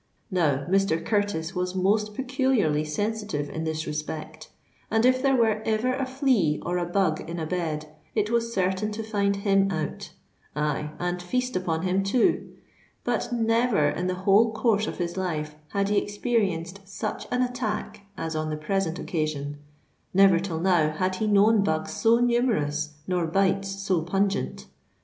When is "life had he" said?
15.17-15.99